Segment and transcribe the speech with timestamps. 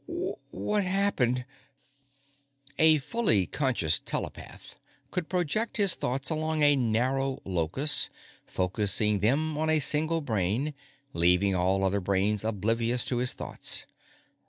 [0.49, 1.37] what happened?_
[2.79, 4.75] A fully conscious telepath
[5.11, 8.09] could project his thoughts along a narrow locus,
[8.47, 10.73] focusing them on a single brain,
[11.13, 13.85] leaving all other brains oblivious to his thoughts.